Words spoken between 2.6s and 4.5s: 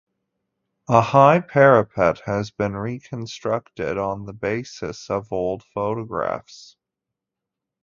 reconstructed on the